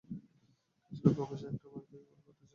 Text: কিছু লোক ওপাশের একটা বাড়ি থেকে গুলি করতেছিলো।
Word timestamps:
কিছু 0.85 1.01
লোক 1.07 1.17
ওপাশের 1.23 1.47
একটা 1.49 1.65
বাড়ি 1.65 1.81
থেকে 1.81 1.97
গুলি 1.99 2.21
করতেছিলো। 2.25 2.49